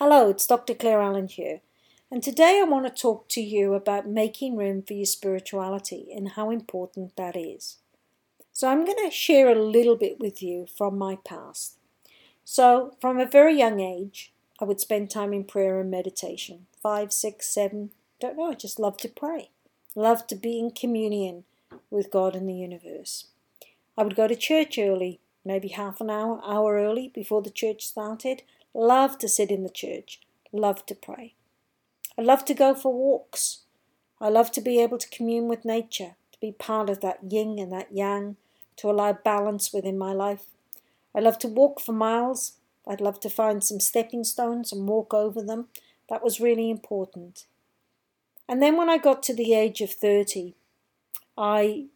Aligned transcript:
Hello, 0.00 0.30
it's 0.30 0.46
Dr. 0.46 0.74
Claire 0.74 1.02
Allen 1.02 1.26
here, 1.26 1.60
and 2.08 2.22
today 2.22 2.60
I 2.60 2.62
want 2.62 2.86
to 2.86 3.02
talk 3.02 3.28
to 3.30 3.40
you 3.40 3.74
about 3.74 4.06
making 4.06 4.56
room 4.56 4.80
for 4.80 4.92
your 4.92 5.06
spirituality 5.06 6.06
and 6.14 6.28
how 6.28 6.52
important 6.52 7.16
that 7.16 7.34
is. 7.34 7.78
So, 8.52 8.68
I'm 8.68 8.84
going 8.84 9.04
to 9.04 9.10
share 9.10 9.48
a 9.48 9.60
little 9.60 9.96
bit 9.96 10.20
with 10.20 10.40
you 10.40 10.68
from 10.68 10.96
my 10.96 11.16
past. 11.24 11.78
So, 12.44 12.94
from 13.00 13.18
a 13.18 13.26
very 13.26 13.58
young 13.58 13.80
age, 13.80 14.32
I 14.60 14.66
would 14.66 14.78
spend 14.78 15.10
time 15.10 15.32
in 15.32 15.42
prayer 15.42 15.80
and 15.80 15.90
meditation. 15.90 16.66
Five, 16.80 17.12
six, 17.12 17.48
seven, 17.48 17.90
don't 18.20 18.36
know, 18.36 18.52
I 18.52 18.54
just 18.54 18.78
love 18.78 18.98
to 18.98 19.08
pray. 19.08 19.50
Love 19.96 20.28
to 20.28 20.36
be 20.36 20.60
in 20.60 20.70
communion 20.70 21.42
with 21.90 22.12
God 22.12 22.36
and 22.36 22.48
the 22.48 22.54
universe. 22.54 23.24
I 23.96 24.04
would 24.04 24.14
go 24.14 24.28
to 24.28 24.36
church 24.36 24.78
early, 24.78 25.18
maybe 25.44 25.70
half 25.70 26.00
an 26.00 26.08
hour, 26.08 26.40
hour 26.46 26.76
early 26.76 27.10
before 27.12 27.42
the 27.42 27.50
church 27.50 27.84
started 27.84 28.44
Love 28.74 29.18
to 29.18 29.28
sit 29.28 29.50
in 29.50 29.62
the 29.62 29.70
church. 29.70 30.20
Love 30.52 30.86
to 30.86 30.94
pray. 30.94 31.34
I 32.18 32.22
love 32.22 32.44
to 32.46 32.54
go 32.54 32.74
for 32.74 32.92
walks. 32.92 33.60
I 34.20 34.28
love 34.28 34.50
to 34.52 34.60
be 34.60 34.80
able 34.80 34.98
to 34.98 35.08
commune 35.08 35.48
with 35.48 35.64
nature, 35.64 36.16
to 36.32 36.40
be 36.40 36.52
part 36.52 36.90
of 36.90 37.00
that 37.00 37.30
yin 37.30 37.58
and 37.58 37.72
that 37.72 37.92
yang, 37.92 38.36
to 38.76 38.90
allow 38.90 39.12
balance 39.12 39.72
within 39.72 39.98
my 39.98 40.12
life. 40.12 40.46
I 41.14 41.20
love 41.20 41.38
to 41.40 41.48
walk 41.48 41.80
for 41.80 41.92
miles. 41.92 42.54
I'd 42.86 43.00
love 43.00 43.20
to 43.20 43.30
find 43.30 43.62
some 43.62 43.80
stepping 43.80 44.24
stones 44.24 44.72
and 44.72 44.88
walk 44.88 45.12
over 45.14 45.42
them. 45.42 45.68
That 46.08 46.24
was 46.24 46.40
really 46.40 46.70
important. 46.70 47.46
And 48.48 48.62
then 48.62 48.76
when 48.76 48.88
I 48.88 48.98
got 48.98 49.22
to 49.24 49.34
the 49.34 49.54
age 49.54 49.80
of 49.80 49.92
30, 49.92 50.54
I 51.36 51.86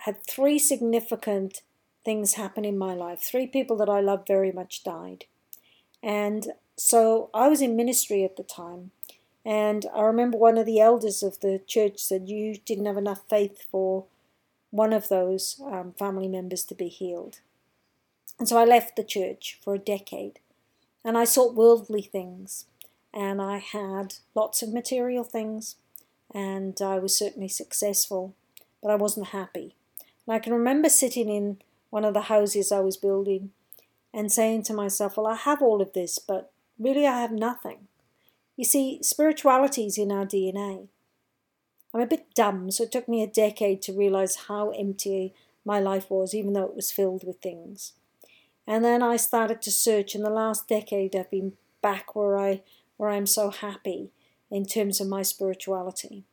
had 0.00 0.24
three 0.26 0.58
significant 0.58 1.62
things 2.04 2.34
happen 2.34 2.64
in 2.64 2.78
my 2.78 2.94
life. 2.94 3.20
Three 3.20 3.46
people 3.46 3.76
that 3.76 3.88
I 3.88 4.00
loved 4.00 4.26
very 4.26 4.50
much 4.50 4.82
died. 4.82 5.26
And 6.02 6.48
so 6.76 7.30
I 7.34 7.48
was 7.48 7.60
in 7.60 7.76
ministry 7.76 8.24
at 8.24 8.36
the 8.36 8.42
time. 8.42 8.92
And 9.44 9.86
I 9.94 10.02
remember 10.02 10.36
one 10.36 10.58
of 10.58 10.66
the 10.66 10.80
elders 10.80 11.22
of 11.22 11.40
the 11.40 11.60
church 11.66 12.00
said, 12.00 12.28
You 12.28 12.56
didn't 12.64 12.86
have 12.86 12.96
enough 12.96 13.22
faith 13.28 13.66
for 13.70 14.04
one 14.70 14.92
of 14.92 15.08
those 15.08 15.60
um, 15.64 15.94
family 15.98 16.28
members 16.28 16.64
to 16.64 16.74
be 16.74 16.88
healed. 16.88 17.40
And 18.38 18.48
so 18.48 18.58
I 18.58 18.64
left 18.64 18.96
the 18.96 19.04
church 19.04 19.58
for 19.62 19.74
a 19.74 19.78
decade. 19.78 20.38
And 21.04 21.16
I 21.16 21.24
sought 21.24 21.54
worldly 21.54 22.02
things. 22.02 22.66
And 23.12 23.40
I 23.40 23.58
had 23.58 24.14
lots 24.34 24.62
of 24.62 24.72
material 24.72 25.24
things. 25.24 25.76
And 26.34 26.80
I 26.82 26.98
was 26.98 27.16
certainly 27.16 27.48
successful. 27.48 28.34
But 28.82 28.90
I 28.90 28.96
wasn't 28.96 29.28
happy. 29.28 29.74
And 30.26 30.34
I 30.34 30.38
can 30.38 30.52
remember 30.52 30.88
sitting 30.88 31.28
in 31.28 31.58
one 31.90 32.04
of 32.04 32.14
the 32.14 32.22
houses 32.22 32.70
I 32.70 32.80
was 32.80 32.96
building 32.96 33.50
and 34.12 34.32
saying 34.32 34.62
to 34.64 34.74
myself, 34.74 35.16
well, 35.16 35.26
I 35.26 35.36
have 35.36 35.62
all 35.62 35.82
of 35.82 35.92
this, 35.92 36.18
but 36.18 36.52
really 36.78 37.06
I 37.06 37.20
have 37.20 37.32
nothing. 37.32 37.88
You 38.56 38.64
see, 38.64 38.98
spirituality 39.02 39.86
is 39.86 39.98
in 39.98 40.10
our 40.10 40.26
DNA. 40.26 40.88
I'm 41.94 42.00
a 42.00 42.06
bit 42.06 42.34
dumb, 42.34 42.70
so 42.70 42.84
it 42.84 42.92
took 42.92 43.08
me 43.08 43.22
a 43.22 43.26
decade 43.26 43.82
to 43.82 43.92
realize 43.92 44.46
how 44.48 44.70
empty 44.70 45.34
my 45.64 45.80
life 45.80 46.10
was, 46.10 46.34
even 46.34 46.52
though 46.52 46.64
it 46.64 46.76
was 46.76 46.92
filled 46.92 47.24
with 47.24 47.40
things. 47.40 47.92
And 48.66 48.84
then 48.84 49.02
I 49.02 49.16
started 49.16 49.62
to 49.62 49.70
search. 49.70 50.14
In 50.14 50.22
the 50.22 50.30
last 50.30 50.68
decade, 50.68 51.16
I've 51.16 51.30
been 51.30 51.54
back 51.80 52.14
where 52.14 52.38
I 52.38 52.62
where 52.96 53.10
I'm 53.10 53.26
so 53.26 53.50
happy 53.50 54.10
in 54.50 54.66
terms 54.66 55.00
of 55.00 55.08
my 55.08 55.22
spirituality 55.22 56.24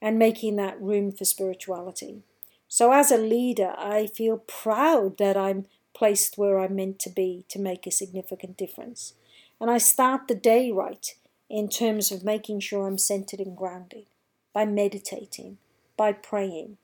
and 0.00 0.18
making 0.18 0.56
that 0.56 0.80
room 0.80 1.10
for 1.12 1.24
spirituality. 1.24 2.22
So 2.68 2.92
as 2.92 3.10
a 3.10 3.18
leader, 3.18 3.74
I 3.76 4.06
feel 4.06 4.38
proud 4.38 5.18
that 5.18 5.36
I'm 5.36 5.66
placed 5.96 6.36
where 6.36 6.58
I'm 6.58 6.76
meant 6.76 6.98
to 7.00 7.10
be 7.10 7.44
to 7.48 7.58
make 7.58 7.86
a 7.86 7.90
significant 7.90 8.58
difference. 8.58 9.14
And 9.58 9.70
I 9.70 9.78
start 9.78 10.28
the 10.28 10.34
day 10.34 10.70
right 10.70 11.14
in 11.48 11.68
terms 11.68 12.12
of 12.12 12.22
making 12.22 12.60
sure 12.60 12.86
I'm 12.86 12.98
centered 12.98 13.40
and 13.40 13.56
grounded 13.56 14.04
by 14.52 14.66
meditating, 14.66 15.56
by 15.96 16.12
praying, 16.12 16.76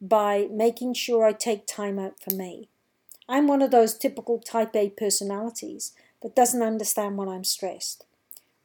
by 0.00 0.48
making 0.50 0.94
sure 0.94 1.26
I 1.26 1.32
take 1.32 1.66
time 1.66 1.98
out 1.98 2.22
for 2.22 2.34
me. 2.34 2.68
I'm 3.28 3.46
one 3.46 3.60
of 3.60 3.70
those 3.70 3.98
typical 3.98 4.38
type 4.38 4.74
A 4.74 4.88
personalities 4.90 5.92
that 6.22 6.36
doesn't 6.36 6.62
understand 6.62 7.18
when 7.18 7.28
I'm 7.28 7.44
stressed. 7.44 8.06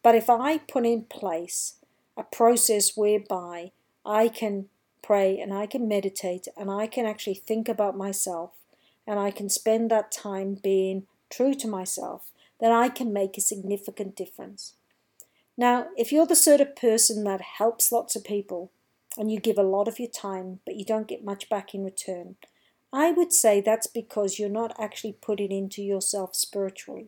But 0.01 0.15
if 0.15 0.29
I 0.29 0.59
put 0.59 0.85
in 0.85 1.03
place 1.03 1.75
a 2.15 2.23
process 2.23 2.95
whereby 2.95 3.71
I 4.05 4.29
can 4.29 4.69
pray 5.01 5.39
and 5.39 5.53
I 5.53 5.65
can 5.65 5.87
meditate 5.87 6.47
and 6.57 6.71
I 6.71 6.87
can 6.87 7.05
actually 7.05 7.35
think 7.35 7.67
about 7.67 7.97
myself 7.97 8.51
and 9.09 9.19
I 9.19 9.31
can 9.31 9.49
spend 9.49 9.89
that 9.89 10.11
time 10.11 10.59
being 10.61 11.07
true 11.31 11.55
to 11.55 11.67
myself, 11.67 12.29
then 12.59 12.71
I 12.71 12.89
can 12.89 13.11
make 13.11 13.37
a 13.37 13.41
significant 13.41 14.15
difference. 14.15 14.73
Now, 15.57 15.87
if 15.97 16.11
you're 16.11 16.27
the 16.27 16.35
sort 16.35 16.61
of 16.61 16.75
person 16.75 17.23
that 17.23 17.41
helps 17.57 17.91
lots 17.91 18.15
of 18.15 18.23
people 18.23 18.71
and 19.17 19.31
you 19.31 19.39
give 19.39 19.57
a 19.57 19.63
lot 19.63 19.87
of 19.87 19.97
your 19.97 20.09
time, 20.09 20.59
but 20.63 20.75
you 20.75 20.85
don't 20.85 21.07
get 21.07 21.25
much 21.25 21.49
back 21.49 21.73
in 21.73 21.83
return, 21.83 22.35
I 22.93 23.11
would 23.11 23.33
say 23.33 23.61
that's 23.61 23.87
because 23.87 24.37
you're 24.37 24.47
not 24.47 24.79
actually 24.79 25.13
putting 25.13 25.51
into 25.51 25.81
yourself 25.81 26.35
spiritually. 26.35 27.07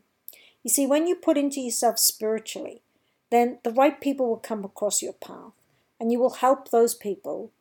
You 0.64 0.72
see, 0.72 0.88
when 0.88 1.06
you 1.06 1.14
put 1.14 1.38
into 1.38 1.62
yourself 1.62 2.00
spiritually, 2.00 2.82
then 3.30 3.60
the 3.64 3.72
right 3.72 4.02
people 4.02 4.28
will 4.28 4.38
come 4.38 4.66
across 4.66 5.04
your 5.04 5.14
path 5.14 5.54
and 6.00 6.12
you 6.12 6.20
will 6.20 6.32
help 6.32 6.72
those 6.72 6.96
people 6.96 7.52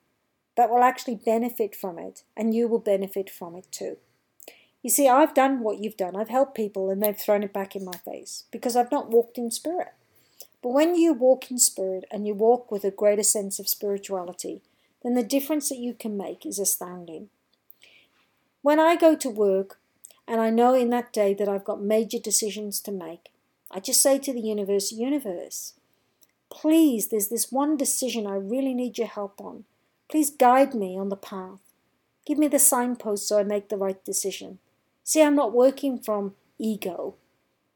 that 0.56 0.70
will 0.70 0.82
actually 0.82 1.16
benefit 1.16 1.76
from 1.76 1.98
it 1.98 2.22
and 2.34 2.54
you 2.54 2.68
will 2.68 2.78
benefit 2.78 3.28
from 3.28 3.54
it 3.54 3.66
too. 3.70 3.98
You 4.82 4.90
see, 4.90 5.08
I've 5.08 5.34
done 5.34 5.60
what 5.60 5.78
you've 5.78 5.96
done. 5.96 6.16
I've 6.16 6.30
helped 6.30 6.56
people 6.56 6.90
and 6.90 7.02
they've 7.02 7.18
thrown 7.18 7.42
it 7.42 7.52
back 7.52 7.76
in 7.76 7.84
my 7.84 7.98
face 8.04 8.44
because 8.50 8.76
I've 8.76 8.90
not 8.90 9.10
walked 9.10 9.36
in 9.36 9.50
spirit. 9.50 9.92
But 10.62 10.70
when 10.70 10.94
you 10.94 11.12
walk 11.12 11.50
in 11.50 11.58
spirit 11.58 12.04
and 12.10 12.26
you 12.26 12.34
walk 12.34 12.70
with 12.70 12.84
a 12.84 12.90
greater 12.90 13.22
sense 13.22 13.58
of 13.58 13.68
spirituality, 13.68 14.62
then 15.02 15.14
the 15.14 15.22
difference 15.22 15.68
that 15.68 15.78
you 15.78 15.94
can 15.94 16.16
make 16.16 16.44
is 16.44 16.58
astounding. 16.58 17.28
When 18.62 18.78
I 18.78 18.96
go 18.96 19.16
to 19.16 19.30
work 19.30 19.78
and 20.26 20.40
I 20.40 20.50
know 20.50 20.74
in 20.74 20.90
that 20.90 21.12
day 21.12 21.34
that 21.34 21.48
I've 21.48 21.64
got 21.64 21.82
major 21.82 22.18
decisions 22.18 22.80
to 22.82 22.92
make, 22.92 23.30
I 23.70 23.80
just 23.80 24.02
say 24.02 24.18
to 24.18 24.32
the 24.32 24.40
universe, 24.40 24.92
universe, 24.92 25.74
please, 26.50 27.08
there's 27.08 27.28
this 27.28 27.52
one 27.52 27.76
decision 27.76 28.26
I 28.26 28.34
really 28.34 28.74
need 28.74 28.98
your 28.98 29.06
help 29.06 29.40
on. 29.40 29.64
Please 30.10 30.30
guide 30.30 30.74
me 30.74 30.98
on 30.98 31.08
the 31.08 31.16
path. 31.16 31.60
Give 32.26 32.36
me 32.36 32.48
the 32.48 32.58
signpost 32.58 33.28
so 33.28 33.38
I 33.38 33.44
make 33.44 33.68
the 33.68 33.76
right 33.76 34.04
decision. 34.04 34.58
See, 35.10 35.24
I'm 35.24 35.34
not 35.34 35.52
working 35.52 35.98
from 35.98 36.36
ego. 36.56 37.16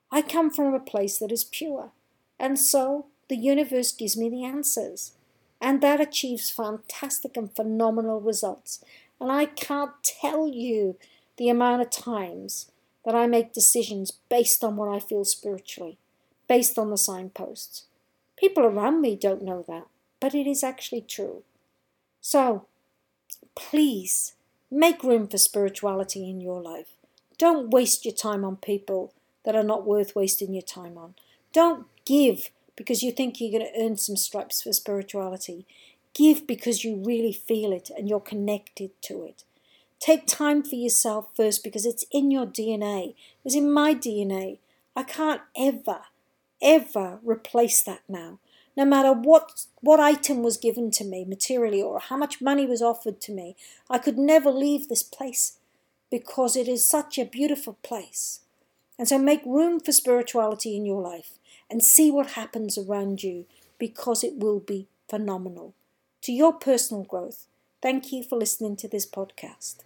I 0.09 0.23
come 0.23 0.53
from 0.53 0.73
a 0.73 0.79
place 0.79 1.19
that 1.19 1.33
is 1.33 1.43
pure. 1.43 1.91
And 2.39 2.61
so 2.61 3.07
the 3.29 3.35
universe 3.35 3.91
gives 3.91 4.17
me 4.17 4.29
the 4.29 4.45
answers. 4.45 5.15
And 5.61 5.81
that 5.81 6.01
achieves 6.01 6.49
fantastic 6.49 7.37
and 7.37 7.53
phenomenal 7.53 8.21
results. 8.21 8.85
And 9.21 9.33
I 9.33 9.47
can't 9.47 9.91
tell 10.05 10.47
you 10.47 10.97
the 11.37 11.49
amount 11.49 11.83
of 11.83 11.91
times 11.91 12.71
that 13.05 13.17
I 13.17 13.27
make 13.27 13.53
decisions 13.53 14.13
based 14.13 14.63
on 14.63 14.77
what 14.77 14.95
I 14.95 15.01
feel 15.01 15.25
spiritually, 15.25 15.99
based 16.47 16.79
on 16.79 16.91
the 16.91 16.97
signposts. 16.97 17.87
People 18.37 18.63
around 18.63 19.01
me 19.01 19.17
don't 19.17 19.43
know 19.43 19.65
that, 19.67 19.89
but 20.21 20.37
it 20.37 20.47
is 20.47 20.63
actually 20.63 21.01
true. 21.01 21.43
So, 22.21 22.67
please 23.57 24.35
make 24.71 25.03
room 25.03 25.27
for 25.27 25.39
spirituality 25.39 26.31
in 26.31 26.41
your 26.41 26.63
life. 26.63 26.94
Don't 27.39 27.71
waste 27.71 28.05
your 28.05 28.15
time 28.15 28.45
on 28.45 28.57
people 28.57 29.13
that 29.45 29.57
are 29.57 29.65
not 29.65 29.87
worth 29.87 30.15
wasting 30.15 30.53
your 30.53 30.63
time 30.63 30.97
on. 30.97 31.15
Don't 31.53 31.87
give 32.05 32.51
because 32.77 33.03
you 33.03 33.13
think 33.13 33.41
you're 33.41 33.59
going 33.59 33.73
to 33.73 33.81
earn 33.81 33.97
some 33.97 34.17
stripes 34.17 34.63
for 34.63 34.73
spirituality. 34.73 35.67
Give 36.15 36.47
because 36.47 36.85
you 36.85 36.97
really 36.97 37.33
feel 37.33 37.73
it 37.73 37.91
and 37.97 38.09
you're 38.09 38.21
connected 38.21 38.91
to 39.03 39.25
it. 39.25 39.45
Take 39.99 40.27
time 40.27 40.63
for 40.63 40.75
yourself 40.75 41.29
first 41.37 41.65
because 41.65 41.87
it's 41.87 42.05
in 42.11 42.31
your 42.31 42.47
DNA. 42.47 43.15
It's 43.45 43.55
in 43.55 43.73
my 43.73 43.95
DNA. 43.95 44.59
I 44.95 45.03
can't 45.03 45.41
ever, 45.57 46.03
ever 46.63 47.19
replace 47.25 47.83
that 47.83 48.03
now. 48.09 48.39
No 48.77 48.85
matter 48.85 49.13
what, 49.13 49.67
what 49.81 50.01
item 50.01 50.43
was 50.43 50.57
given 50.57 50.91
to 50.93 51.05
me 51.05 51.25
materially 51.25 51.81
or 51.81 52.01
how 52.01 52.17
much 52.17 52.41
money 52.41 52.67
was 52.67 52.83
offered 52.83 53.21
to 53.23 53.33
me, 53.33 53.57
I 53.89 53.99
could 53.99 54.19
never 54.19 54.51
leave 54.51 54.89
this 54.89 55.03
place 55.03 55.59
because 56.11 56.57
it 56.57 56.69
is 56.69 56.85
such 56.85 57.19
a 57.19 57.25
beautiful 57.25 57.77
place. 57.83 58.41
And 58.99 59.09
so 59.09 59.19
make 59.19 59.45
room 59.45 59.81
for 59.81 59.93
spirituality 59.93 60.77
in 60.77 60.87
your 60.87 61.01
life 61.03 61.39
and 61.71 61.83
see 61.83 62.11
what 62.11 62.33
happens 62.33 62.79
around 62.79 63.23
you 63.23 63.47
because 63.79 64.23
it 64.23 64.37
will 64.37 64.61
be 64.61 64.87
phenomenal. 65.09 65.75
To 66.23 66.33
your 66.33 66.53
personal 66.53 67.03
growth, 67.03 67.47
thank 67.83 68.13
you 68.13 68.23
for 68.23 68.39
listening 68.39 68.77
to 68.77 68.89
this 68.89 69.07
podcast. 69.07 69.79